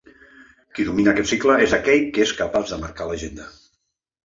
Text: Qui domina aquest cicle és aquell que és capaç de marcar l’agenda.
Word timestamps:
Qui 0.77 0.85
domina 0.87 1.11
aquest 1.13 1.29
cicle 1.33 1.59
és 1.67 1.77
aquell 1.79 2.09
que 2.17 2.25
és 2.27 2.35
capaç 2.41 2.75
de 2.75 2.83
marcar 2.87 3.11
l’agenda. 3.13 3.49